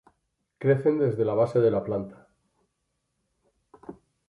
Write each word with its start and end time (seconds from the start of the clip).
Crecen 0.57 0.97
desde 0.97 1.23
la 1.23 1.35
base 1.35 1.59
de 1.59 1.69
la 1.69 1.83
planta. 1.83 2.27